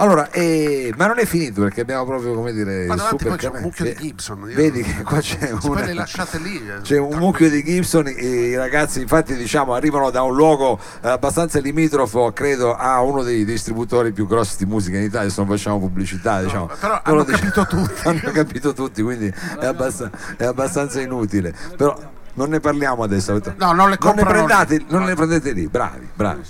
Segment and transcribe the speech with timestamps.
[0.00, 3.36] Allora, eh, ma non è finito perché abbiamo proprio, come dire, Ma davanti super poi
[3.38, 4.38] c'è un mucchio di Ve- Gibson.
[4.48, 5.84] io- Vedi che qua c'è Se poi una...
[5.84, 6.56] le lasciate lì.
[6.68, 10.78] eh, C'è un mucchio di Gibson e i ragazzi infatti diciamo arrivano da un luogo
[11.02, 15.42] eh, abbastanza limitrofo credo a uno dei distributori più grossi di musica in Italia, adesso
[15.42, 16.66] non facciamo pubblicità diciamo.
[16.66, 18.00] però Però hanno capito tutti.
[18.08, 21.52] hanno capito tutti quindi è, abbast- è abbastanza inutile.
[21.76, 21.98] Però
[22.34, 23.32] non ne parliamo adesso.
[23.32, 23.40] No,
[23.72, 26.40] non le non ne, comprano prendate, non ne prendete lì, bravi, bravi.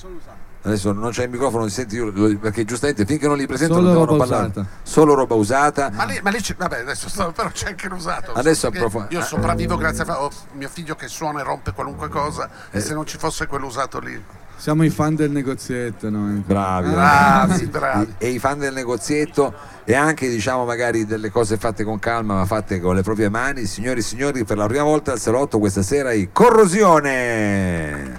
[0.60, 3.74] Adesso non c'è il microfono, non si sente io, perché giustamente finché non li presento
[3.74, 4.50] Solo non devono roba parlare.
[4.50, 4.66] usata.
[4.82, 5.90] Solo roba usata.
[5.92, 8.32] Ma lì, ma lì c'è, vabbè, adesso sto- però c'è anche l'usato.
[8.32, 12.48] Adesso approfond- Io sopravvivo grazie a ho mio figlio che suona e rompe qualunque cosa.
[12.70, 12.78] Eh.
[12.78, 14.22] E se non ci fosse quell'usato lì.
[14.56, 16.42] Siamo i fan del negozietto noi.
[16.44, 18.14] Bravi, Bravi, bravi.
[18.18, 22.44] E i fan del negozietto e anche diciamo magari delle cose fatte con calma ma
[22.44, 23.66] fatte con le proprie mani.
[23.66, 28.16] Signori e signori, per la prima volta al salotto questa sera i Corrosione.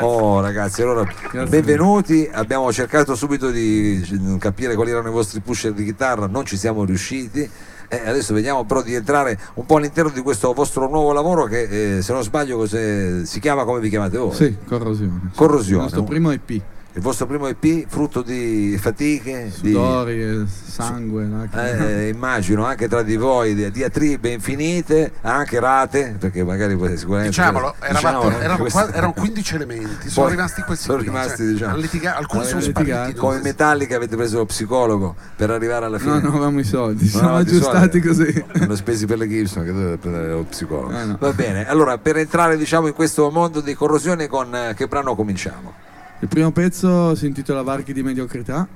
[0.00, 1.06] Oh ragazzi, allora
[1.48, 2.28] benvenuti.
[2.30, 6.84] Abbiamo cercato subito di capire quali erano i vostri pusher di chitarra, non ci siamo
[6.84, 7.48] riusciti.
[7.88, 11.98] Eh, adesso vediamo però di entrare un po' all'interno di questo vostro nuovo lavoro che
[11.98, 14.34] eh, se non sbaglio si chiama come vi chiamate voi?
[14.34, 15.30] Sì, corrosione.
[15.36, 15.76] Corrosione.
[15.76, 16.60] Il nostro primo EP.
[16.96, 22.04] Il vostro primo EP, frutto di fatiche, di- Sudori, e sangue, lacrime.
[22.04, 27.28] eh, immagino anche tra di voi di- diatribe infinite, anche rate, perché magari poi sicuramente
[27.28, 31.36] Diciamolo, eravate- diciamolo, erano, questa- erano 15 elementi, sono Poi rimasti questi sono qui, rimasti,
[31.42, 31.76] cioè, diciamo.
[31.76, 33.12] litigato, alcuni sono spariti.
[33.18, 37.06] come Metallica avete preso lo psicologo per arrivare alla fine No, non avevamo i soldi,
[37.08, 38.00] siamo i aggiustati soldi?
[38.00, 38.44] così.
[38.58, 41.16] Hanno spesi per le Gibson che dovete prendere lo psicologo Eh, no.
[41.20, 45.14] va bene allora per entrare diciamo in questo mondo di corrosione con eh, che brano
[45.14, 45.84] cominciamo?
[46.20, 48.66] Il primo pezzo si intitola Varchi di mediocrità.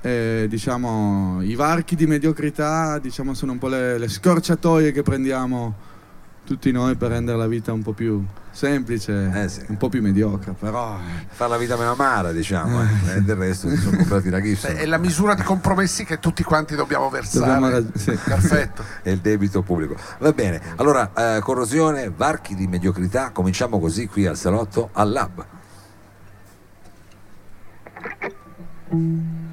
[0.00, 5.74] E, diciamo, i varchi di mediocrità diciamo, sono un po' le, le scorciatoie che prendiamo
[6.44, 9.64] tutti noi per rendere la vita un po' più semplice, Eh sì.
[9.66, 13.16] un po' più mediocre, però eh, fa la vita meno amara diciamo eh.
[13.16, 16.44] e del resto si sono comprati la Gibson È la misura di compromessi che tutti
[16.44, 17.44] quanti dobbiamo versare.
[17.44, 18.12] dobbiamo rag- sì.
[18.12, 18.84] Perfetto.
[19.02, 19.96] e il debito pubblico.
[20.20, 25.44] Va bene, allora eh, corrosione, varchi di mediocrità, cominciamo così qui al salotto al lab.
[28.96, 29.45] Forse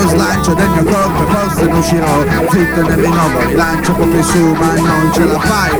[0.00, 4.72] cadaverico Slancio del mio corpo forse ne uscirò Zitto nel rinnovo, rilancio più su Ma
[4.74, 5.70] non ce la fai.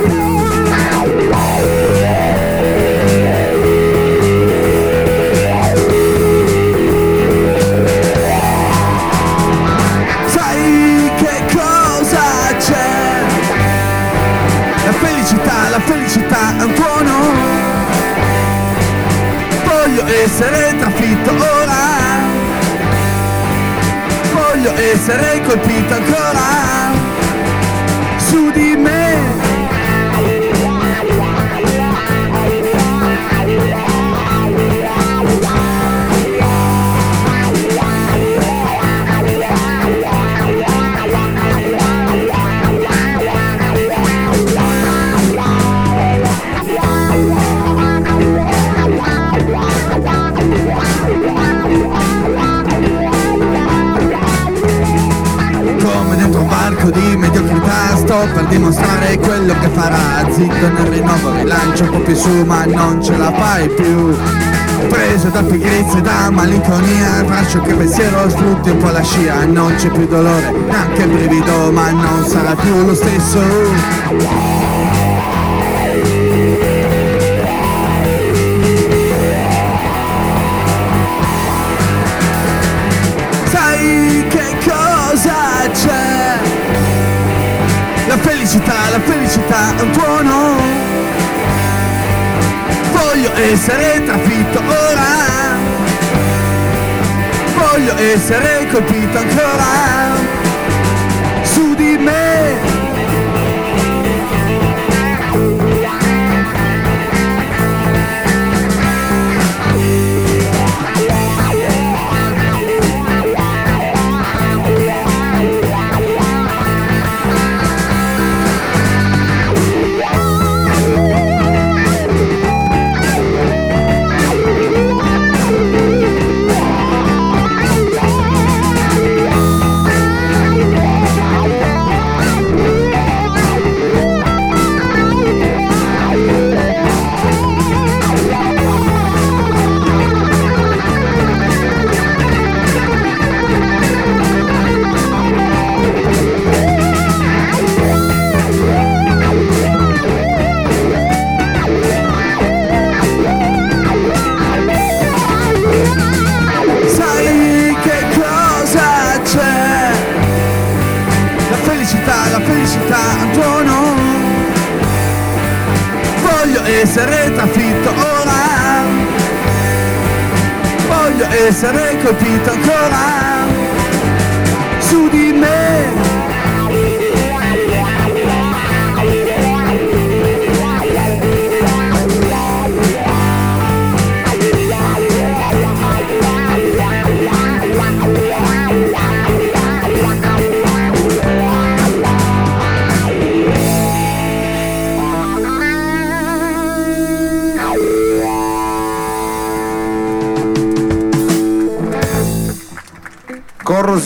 [10.27, 13.23] Sai che cosa c'è?
[14.85, 17.11] La felicità, la felicità è un tuono.
[19.65, 21.60] Voglio essere trafitto
[24.61, 27.00] Voglio essere colpito ancora
[58.51, 60.29] dimostrare quello che farà.
[60.29, 64.15] Zitto nel rinnovo, rilancio un po' più su Ma non ce la fai più.
[64.89, 69.45] Preso da pigrizia e da malinconia Traccio che pensiero sfrutti un po' la scia.
[69.45, 74.80] Non c'è più dolore, neanche brivido Ma non sarà più lo stesso
[88.41, 90.55] felicità, la felicità è un tuono.
[92.91, 95.59] Voglio essere trafitto ora.
[97.55, 99.65] Voglio essere colpito ancora.
[101.43, 102.80] Su di me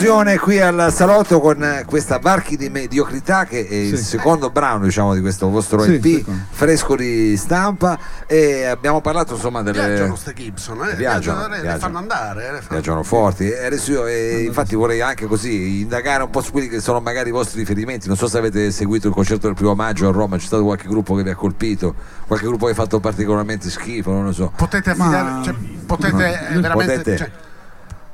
[0.06, 4.04] Corrosione qui al salotto con eh, questa Varchi di mediocrità che è il Sì.
[4.04, 6.40] secondo brano diciamo di questo vostro Sì, EP secondo.
[6.50, 10.94] fresco di stampa e abbiamo parlato insomma delle Viaggiano ste Gibson, eh?
[10.94, 11.78] Viaggiano, Viaggiano, le viaggiano.
[11.80, 12.40] fanno andare.
[12.46, 16.30] eh, le fanno- viaggiano forti e adesso io eh, infatti vorrei anche così indagare un
[16.30, 19.14] po' su quelli che sono magari i vostri riferimenti non so se avete seguito il
[19.14, 21.94] concerto del primo maggio a Roma c'è stato qualche gruppo che vi ha colpito
[22.28, 25.54] qualche gruppo che ha fatto particolarmente schifo non lo so Potete Ma- affidare, cioè,
[25.84, 26.94] potete eh, veramente.
[26.96, 27.30] Potete- cioè,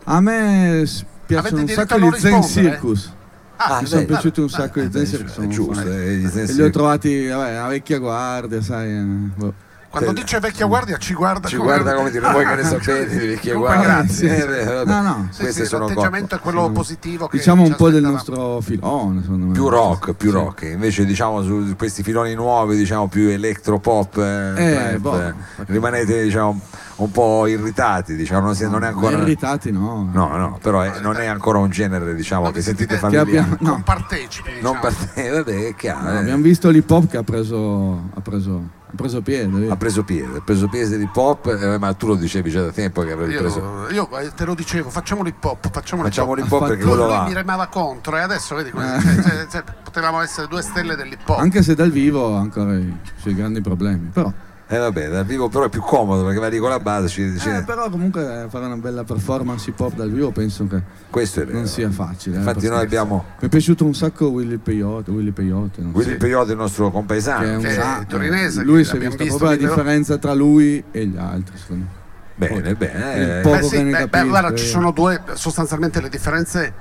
[0.05, 0.85] A me
[1.33, 2.49] piacciono un sacco di Zen rispondere?
[2.71, 3.13] Circus.
[3.57, 5.47] ah, Mi sono beh, piaciuti un beh, sacco di eh, Zen beh, Circus.
[5.49, 8.91] giusto, eh, gli Zen E li ho trovati vabbè, a vecchia guardia, sai.
[8.91, 9.55] eh, boh.
[9.93, 13.27] Quando dice vecchia guardia ci guarda ci guarda come dire voi che ne sapete di
[13.27, 14.31] vecchie guardie grazie.
[14.43, 14.85] Eh, beh.
[14.85, 15.29] No, no.
[15.31, 16.73] Sì, queste sì, sono l'atteggiamento è quello Sì.
[16.73, 19.53] positivo Diciamo ci un po' del nostro filone, secondo me.
[19.53, 20.35] più rock, più Sì.
[20.37, 25.21] rock, invece diciamo su questi filoni nuovi, diciamo più electropop, eh, trap, boh.
[25.21, 25.35] eh,
[25.67, 26.59] rimanete diciamo
[26.97, 30.09] un po' irritati, diciamo, non, si- non è ancora Irritati, no.
[30.13, 33.29] No, no, però è- non è ancora un genere, diciamo, che sentite Che familiare.
[33.29, 34.73] abbiamo, no, Non partecipi, diciamo.
[34.73, 36.03] Non parte, vabbè, è chiaro.
[36.05, 36.17] no, eh.
[36.19, 38.63] abbiamo visto l'hip hop che ha preso, ha preso,
[38.93, 39.71] ha preso piede.
[39.71, 42.71] Ha preso piede, ha preso piede di pop, eh, ma tu lo dicevi già da
[42.73, 43.87] tempo che avevi preso.
[43.91, 46.39] Io, io, eh, te lo dicevo, facciamo l'hip hop, facciamo l'hip Facciamo hop.
[46.39, 47.25] l'hip hop perché quello lui va.
[47.25, 49.01] mi remava contro e adesso vedi come- Eh.
[49.01, 51.39] cioè, cioè, cioè, potevamo essere due stelle dell'hip hop.
[51.39, 54.11] Anche se dal vivo ancora i suoi grandi problemi.
[54.13, 54.31] Però,
[54.69, 57.49] Eh vabbè, dal vivo però è più comodo perché vai con la base, ci, ci-
[57.51, 60.81] eh, però comunque fare una bella performance hip hop dal vivo penso che
[61.11, 61.59] questo è vero.
[61.59, 62.37] non sia facile.
[62.37, 65.83] eh, Infatti noi abbiamo Mi è piaciuto un sacco Willy Peyote, Willy Peyote.
[65.83, 67.59] Willy Peyote, il nostro che è compaesano.
[67.59, 71.07] un è sa- torinese, Lui si è visto visto proprio la differenza tra lui e
[71.07, 71.57] gli altri.
[71.59, 72.01] secondo me.
[72.49, 73.41] Bene, bene.
[73.43, 73.63] Eh.
[73.63, 74.57] sì, beh, beh, guarda, io.
[74.57, 76.73] ci sono due, sostanzialmente le differenze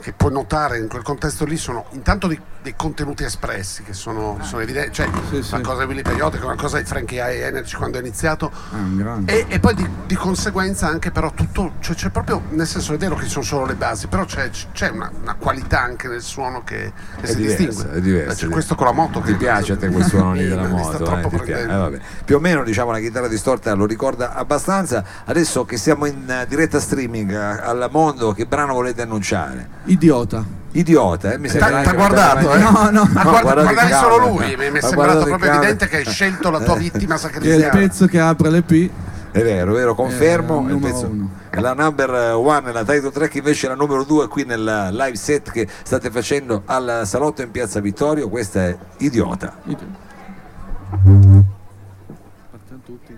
[0.00, 4.38] che puoi notare in quel contesto lì sono intanto di- dei contenuti espressi che sono,
[4.42, 5.54] sono evidenti, cioè Sì, sì.
[5.54, 9.18] una cosa di Willy Peyote, una cosa di Frankie High Energy quando è iniziato Ah,
[9.26, 12.96] e, e poi di, di conseguenza anche però tutto, cioè c'è proprio, nel senso è
[12.96, 16.20] vero che ci sono solo le basi, però c'è, c'è una, una qualità anche nel
[16.22, 17.96] suono che, che si diversa, distingue.
[17.96, 20.46] è diversa, C'è è questo con la moto Ti piace a te quel suono lì
[20.48, 21.04] della moto?
[21.20, 21.96] eh, piace?
[21.96, 22.00] Eh.
[22.24, 25.04] Più o meno diciamo la chitarra distorta lo ricorda abbastanza.
[25.24, 29.68] Adesso che siamo in eh, diretta streaming eh, al mondo, che brano volete annunciare?
[29.88, 30.44] Idiota.
[30.72, 31.38] Idiota, eh?
[31.38, 32.58] mi sembra T'ha guardato, eh?
[32.58, 33.00] No, no.
[33.14, 35.52] Ah, No, guarda- guardate guardavi il solo lui, mi, mi è Ma sembrato il proprio
[35.52, 37.76] evidente che hai scelto la tua vittima Che è il sacrificata.
[37.78, 38.90] pezzo che apre le P.
[39.30, 40.58] È vero, vero, confermo.
[40.58, 41.30] Eh, il numero pezzo- uno.
[41.50, 45.16] è la number one, la title track invece è la numero due qui nel live
[45.16, 48.28] set che state facendo al salotto in piazza Vittorio.
[48.28, 49.56] Questa è Idiota.
[49.64, 50.06] Idiota.
[52.50, 53.16] Partiamo tutti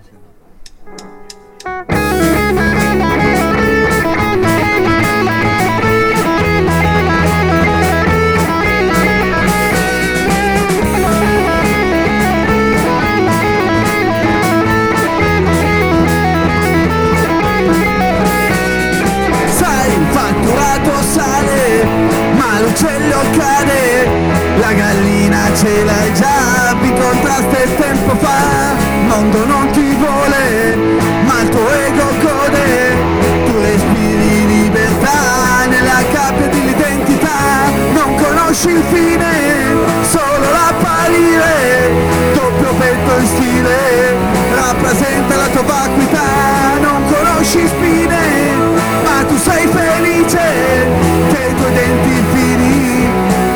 [51.51, 53.09] i tuoi denti fini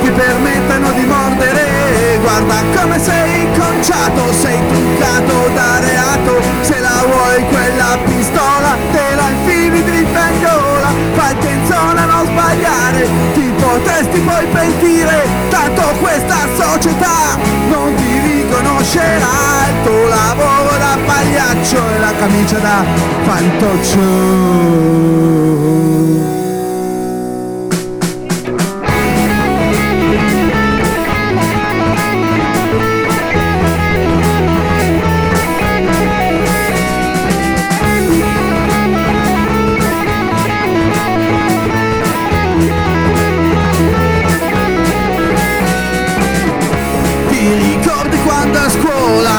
[0.03, 7.45] ti permettano di mordere, guarda come sei inconciato, sei truccato da reato, se la vuoi
[7.49, 14.21] quella pistola te la infili dritta in gola, fai attenzione a non sbagliare, ti potresti
[14.21, 22.13] poi pentire, tanto questa società non ti riconoscerà, il tuo lavoro da pagliaccio e la
[22.19, 22.85] camicia da
[23.25, 25.34] fantoccio.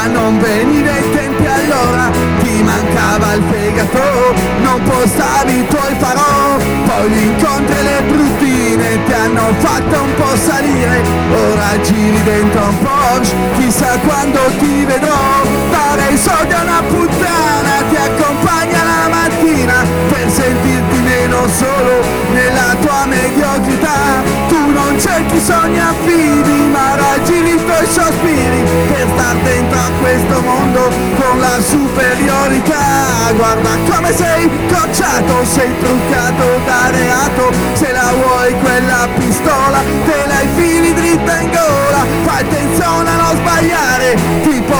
[0.08, 2.10] non venire in tempi allora.
[2.42, 6.56] Ti mancava il fegato non postavi i tuoi farò.
[6.86, 11.02] Poi gli incontri le bruttine ti hanno fatto un po' salire.
[11.30, 15.42] Ora giri dentro un Porsche chissà quando ti vedrò.
[15.70, 19.84] Dare i soldi a una puttana ti accompagna la mattina.
[20.08, 24.45] Per sentirti meno solo nella tua mediocrità.
[24.96, 30.88] Tu non cerchi sogni affidi, ma raggiri tuoi sospiri Per star dentro a questo mondo
[31.20, 33.30] con la superiorità.
[33.34, 37.52] Guarda come sei cocciato, sei truccato da reato.
[37.74, 41.50] Se la vuoi quella pistola, te la infili dritta in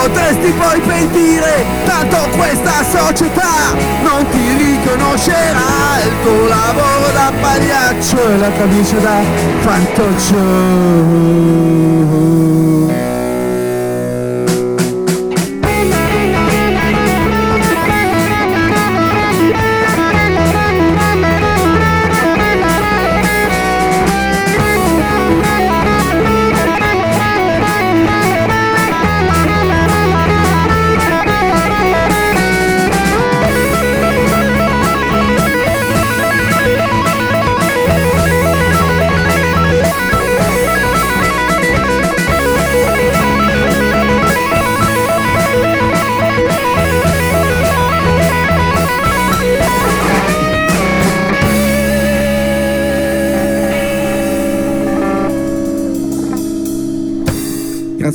[0.06, 3.74] potresti poi pentire Tanto questa società.
[4.02, 9.20] Non ti riconoscerà Il tuo lavoro da pagliaccio e la camicia da
[9.60, 10.34] fantoccio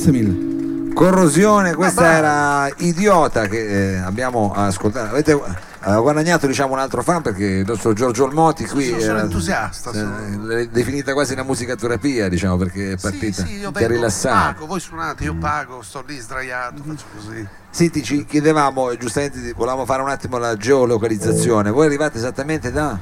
[0.02, 0.94] Grazie mille.
[0.96, 5.12] Corrosione, questa era Idiota che eh, abbiamo ascoltato.
[5.12, 9.22] Avete eh, guadagnato diciamo un altro fan perché il nostro Giorgio Olmoti qui Sono- era-
[9.22, 13.72] entusiasta, eh, sono- l'hai definita quasi una musicaterapia, diciamo, perché è partita Sì, sì, io
[13.72, 17.48] pago, voi suonate, io pago, sto lì sdraiato, faccio così.
[17.70, 21.70] Senti, ci chiedevamo, e giustamente volevamo fare un attimo la geolocalizzazione.
[21.70, 22.98] Voi arrivate esattamente da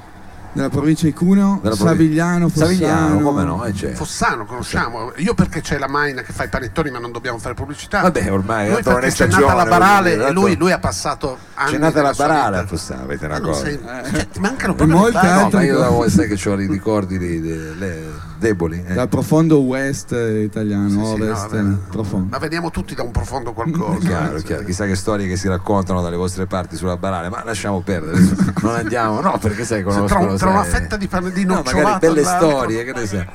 [0.52, 2.66] Della provincia di Cuneo, Della Savigliano, Fossano.
[2.72, 3.64] Savigliano, come no?
[3.66, 3.98] Eh, certo.
[3.98, 7.54] Fossano conosciamo, io perché c'è la Maina che fa i panettoni ma non dobbiamo fare
[7.54, 8.02] pubblicità.
[8.02, 11.72] Vabbè, ormai, Lui perché c'è stagione, nata la Barale e lui, lui ha passato anni
[11.74, 12.66] C'è nata la barale a.
[12.66, 13.64] Fossano, avete una cosa.
[13.66, 13.80] sei-
[14.12, 15.22] cioè, ti mancano proprio molte.
[15.22, 15.90] No, altre ma io cose.
[15.90, 18.84] devo- sai che ho i ricordi di, di- le- deboli.
[18.88, 18.94] eh.
[18.94, 21.76] Dal profondo west italiano, Sì, sì, ovest no, vabbè.
[21.92, 22.28] profondo.
[22.32, 23.98] Ma veniamo tutti da un profondo qualcosa.
[24.08, 24.64] Chiaro, eh, chiaro.
[24.64, 28.18] Chissà che storie che si raccontano dalle vostre parti sulla barale, ma lasciamo perdere,
[28.62, 31.44] non andiamo, no, perché sai, Se conoscono tra, un- tra una fetta di pane di
[31.46, 33.28] No, nocciolato magari belle storie, che ne sai.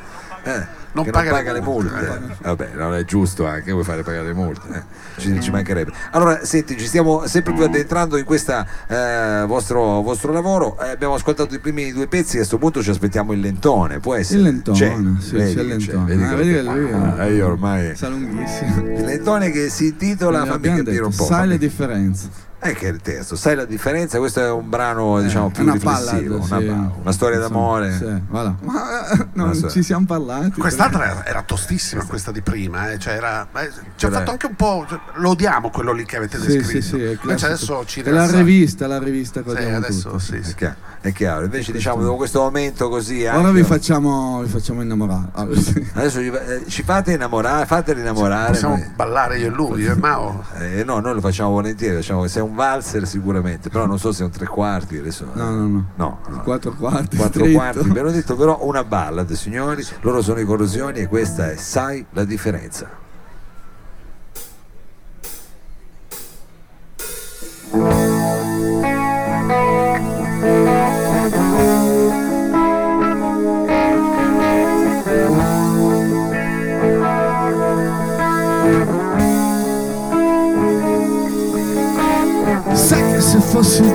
[0.46, 2.36] Eh, Non paga non le paga le multe, multe.
[2.40, 4.68] Vabbè, non è giusto anche, vuoi fare pagare le multe.
[4.72, 5.20] eh.
[5.20, 5.92] Ci, ci mancherebbe.
[6.12, 8.64] Allora, senti, ci stiamo sempre più addentrando in questo
[9.46, 10.78] vostro, vostro lavoro.
[10.80, 13.98] Eh, abbiamo ascoltato i primi due pezzi, a questo punto ci aspettiamo il lentone.
[13.98, 14.38] Può essere?
[14.38, 16.04] Il lentone, C'è, sì, vedi c'è il lentone.
[16.04, 16.68] vedi Ah, vedi
[17.20, 17.96] Ah, io ormai.
[17.96, 18.86] Sa lunghissimo.
[18.96, 21.24] Il lentone che si intitola, fammi capire detto, un po'.
[21.24, 22.28] Sai fammi- le differenze.
[22.66, 24.16] Eh, che è il testo, sai la differenza?
[24.16, 27.00] Questo è un brano, diciamo, Eh, più una riflessivo, ballad, una, sì.
[27.02, 27.92] una storia d'amore.
[27.92, 28.54] Sì, voilà.
[28.60, 29.70] Ma eh, non storia.
[29.70, 30.52] ci siamo parlati.
[30.58, 34.46] Quest'altra era, era tostissima, questa di prima, eh, cioè era, eh, ci ha fatto anche
[34.46, 34.86] un po'.
[34.88, 36.70] cioè, lo odiamo quello lì che avete Sì, descritto.
[36.70, 37.46] sì, sì, è Invece classico.
[37.48, 40.22] adesso ci È la rivista, la rivista che Sì, adesso tutti.
[40.24, 40.54] sì, È sì.
[40.54, 41.44] chiaro, è chiaro.
[41.44, 45.28] Invece diciamo dopo questo momento così Ora vi facciamo, vi facciamo innamorare.
[45.32, 45.86] Ah, sì.
[45.92, 48.52] adesso ci, eh, ci fate innamorare, fateli innamorare.
[48.52, 50.42] Possiamo noi- ballare io e lui, eh, Mao.
[50.60, 54.12] eh, no, noi lo facciamo volentieri, facciamo, se è un valzer sicuramente, però non so
[54.12, 55.26] se è un tre quarti adesso.
[55.32, 55.86] No, no, no.
[55.96, 56.42] No, no.
[56.42, 57.16] Quattro quarti.
[57.16, 61.56] Quattro quarti, abbiamo detto però una ballad, signori, loro sono i corrosioni e questa è
[61.56, 63.02] Sai la differenza.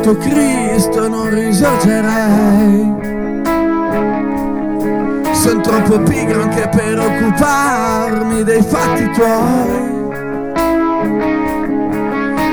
[0.02, 2.94] Tuo Cristo non risorgerei
[5.32, 9.98] Sono troppo pigro anche per occuparmi dei fatti tuoi.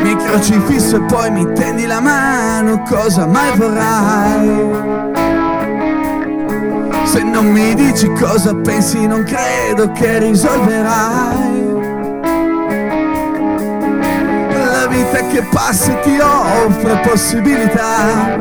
[0.03, 5.05] Mi crocifisso e poi mi tendi la mano, cosa mai vorrai?
[7.05, 11.56] Se non mi dici cosa pensi non credo che risolverai
[14.97, 18.37] la vita che passa ti offre possibilità.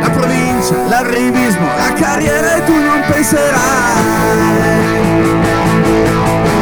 [0.00, 3.48] La provincia, l'arrivismo, la carriera e tu non penserai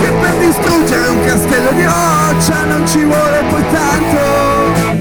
[0.01, 4.97] che per distruggere un castello di roccia non ci vuole poi tanto.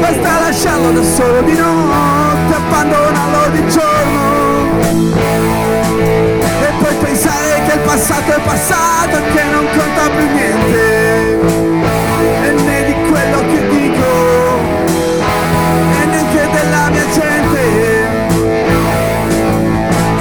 [0.00, 3.85] Basta lasciarlo da solo di notte, abbandonarlo di giorno
[8.06, 11.40] passato è passato che non conta più niente.
[12.44, 14.06] E né di quello che dico
[16.00, 17.64] E neanche della mia gente.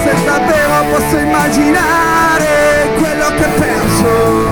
[0.03, 4.44] Se davvero posso immaginare quello che penso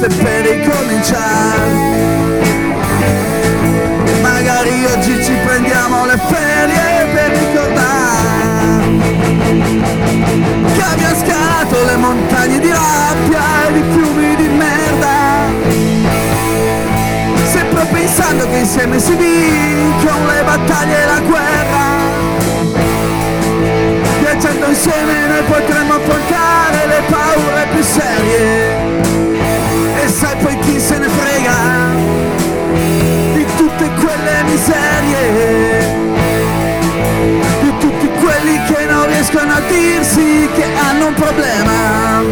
[0.00, 1.68] niente per ricominciare.
[4.22, 8.18] Magari oggi ci prendiamo le ferie per ricordare
[10.72, 15.18] che abbiamo scalato le montagne di rabbia e di fiumi di merda.
[17.50, 21.98] Sempre pensando che insieme si vincono le battaglie e la guerra.
[24.20, 29.19] Viaggiando insieme noi potremmo affrontare le paure più serie
[30.10, 31.54] sai poi chi se ne frega
[33.34, 35.98] di tutte quelle miserie
[37.62, 42.22] di tutti quelli che non riescono a dirsi che hanno un problema.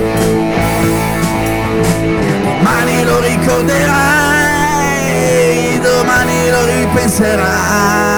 [2.43, 4.19] Domani lo ricorderai
[5.81, 8.18] domani lo ripenserai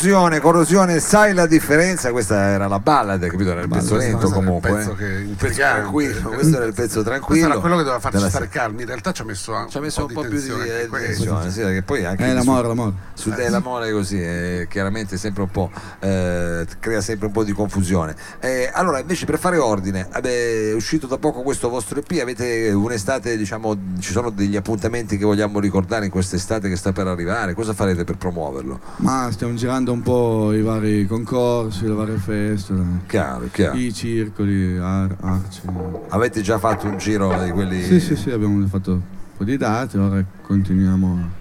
[0.00, 2.10] Corrosione, corrosione, sai la differenza?
[2.10, 3.50] Questa era la ballad, capito?
[3.50, 4.70] Era il pezzo lento questo comunque.
[4.72, 4.96] pezzo eh.
[4.96, 5.80] che- pezzo intrigante.
[5.80, 7.44] tranquillo, questo era il pezzo Questo tranquillo.
[7.46, 8.80] era quello che doveva farci stare calmi.
[8.80, 11.50] In realtà ci ha messo, Ci ha messo un po' più di tensione eh, questo.
[11.50, 12.92] sì, poi anche Eh, su- l'amore, l'amore.
[13.20, 17.52] Su te l'amore così eh, chiaramente sempre un po' eh, crea sempre un po' di
[17.52, 22.18] confusione Eh, allora invece per fare ordine vabbè, è uscito da poco questo vostro EP
[22.20, 27.06] avete un'estate diciamo ci sono degli appuntamenti che vogliamo ricordare in quest'estate che sta per
[27.06, 28.80] arrivare cosa farete per promuoverlo?
[28.96, 32.74] Ma stiamo girando un po' i vari concorsi, le varie feste,
[33.06, 35.60] chiaro chiaro i circoli, ar- arci.
[36.08, 39.00] avete già fatto un giro di quelli Sì, sì, sì, abbiamo fatto un
[39.36, 41.18] po' di date, ora continuiamo.
[41.34, 41.38] a-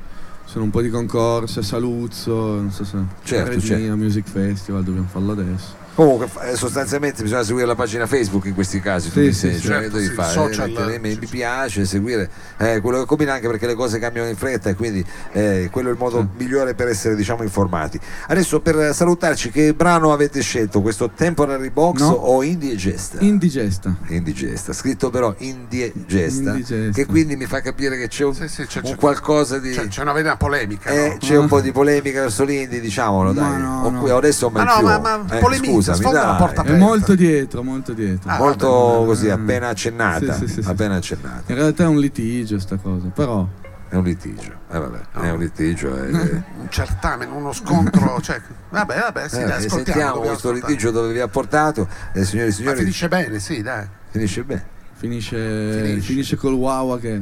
[0.49, 3.95] Sono un po' di concorsi a Saluzzo, non so se Certo, Regina certo.
[3.97, 5.78] Music Festival, dobbiamo farlo adesso.
[5.95, 9.39] Comunque eh, sostanzialmente bisogna seguire la pagina Facebook in questi casi, tu Sì, mi sì,
[9.39, 9.61] sei, sì.
[9.61, 11.27] cioè, Certo, devi sì, fare, social, mettere sì, mi sì.
[11.27, 15.03] piace, seguire eh, quello che combina anche perché le cose cambiano in fretta e quindi
[15.33, 17.99] eh, quello è il modo migliore per essere diciamo informati.
[18.27, 20.81] Adesso per salutarci che brano avete scelto?
[20.81, 22.11] Questo Temporary Box No.
[22.11, 23.17] o Indigesta?
[23.19, 23.93] Indigesta.
[24.07, 26.91] Indigesta, scritto però Indigesta, Indigesta.
[26.93, 29.71] che quindi mi fa capire che c'è un, Sì, sì, c'è- un c'è- qualcosa di...
[29.71, 30.89] C'è, c'è una vena polemica.
[30.91, 31.17] eh, no?
[31.17, 33.59] c'è un po' di polemica verso l'Indy, diciamolo, dai.
[33.61, 33.99] no, O no.
[33.99, 36.37] qui- adesso o mai Ma no, ma- ma Eh, polemizza, scusami, sfonda la dai.
[36.37, 36.85] porta È aperta.
[36.85, 38.29] molto dietro, molto dietro.
[38.29, 39.05] Ah, molto vabbè.
[39.05, 39.31] così Eh.
[39.31, 40.69] appena accennata Sì, sì, sì, sì.
[40.69, 43.47] appena accennata In realtà è un litigio sta cosa, però
[43.89, 45.33] è un litigio eh, vabbè, è No.
[45.33, 46.09] un litigio eh,
[46.59, 48.19] Un certamen, uno scontro.
[48.21, 48.39] cioè,
[48.69, 49.83] vabbè, vabbè, sì, eh, dai, ascoltiamo.
[49.85, 50.71] sentiamo questo ascoltare.
[50.73, 53.87] litigio dove vi ha portato e signori e Ma signori finisce bene, sì, dai.
[54.11, 56.01] finisce bene finisce, Finisce.
[56.01, 57.19] finisce col Wawa che...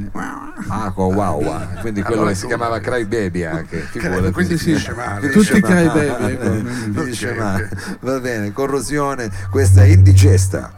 [0.68, 1.62] ah con wow, wow.
[1.80, 4.32] quindi quello Allora che si tu- chiamava Cry Baby anche figurati.
[4.32, 5.28] quindi Sì, finisce male.
[5.30, 5.60] Tutti.
[5.60, 7.00] Cry Baby, ecco.
[7.02, 7.70] Finisce male.
[8.00, 10.72] va bene corrosione questa è indigesta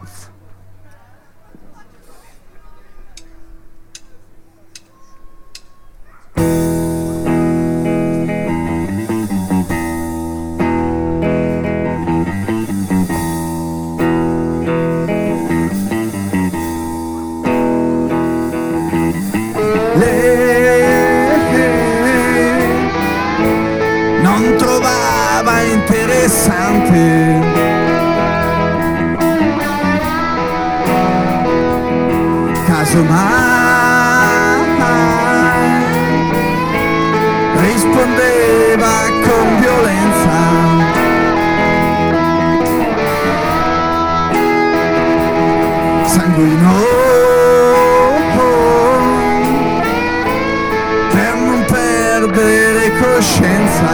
[53.20, 53.92] coscienza.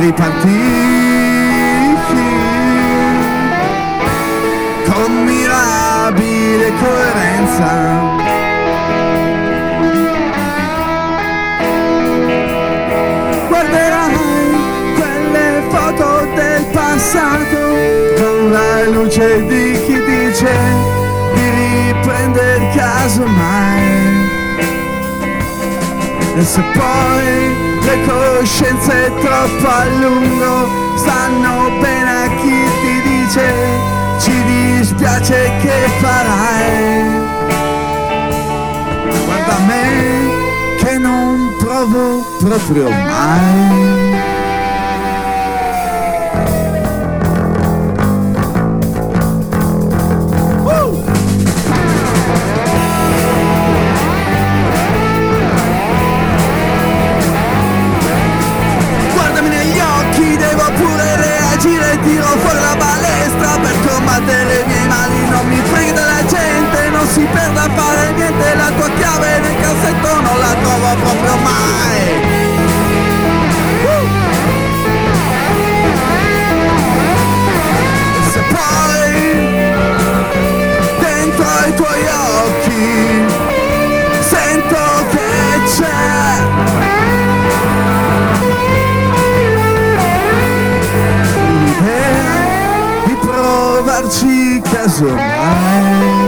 [0.00, 0.60] Ripartiti
[4.86, 7.70] con mirabile coerenza.
[13.48, 14.16] Guarderai
[14.94, 17.62] quelle foto del passato
[18.18, 21.01] con la luce di chi dice
[21.34, 23.82] di riprendere caso mai.
[26.34, 34.42] E se poi le coscienze troppo a lungo stanno bene a chi ti dice ci
[34.44, 37.20] dispiace che farai.
[39.24, 39.84] Guarda me
[40.78, 44.21] che non provo proprio mai.
[67.74, 72.30] Fare niente La tua chiave nel cassetto non la trovo proprio mai.
[78.32, 79.12] Se poi
[81.00, 82.06] dentro i tuoi
[82.46, 82.90] occhi
[84.20, 85.30] sento che
[85.76, 86.00] c'è.
[91.64, 96.21] L'idea di provarci casomai.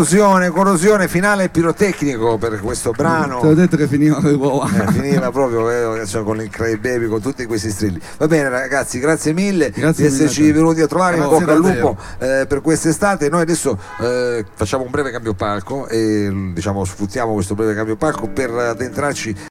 [0.00, 3.40] Corrosione, corrosione, finale pirotecnico per questo brano.
[3.40, 4.66] Te l'ho detto che finiva le uova.
[4.66, 8.00] Eh, finiva proprio eh, cioè, con il Cray Baby, con tutti questi strilli.
[8.16, 11.58] Va bene ragazzi, grazie mille Grazie di esserci mille venuti a trovare, in bocca al
[11.58, 13.28] lupo eh, per quest'estate.
[13.28, 18.26] Noi adesso eh, facciamo un breve cambio palco e diciamo sfruttiamo questo breve cambio palco
[18.26, 19.36] per addentrarci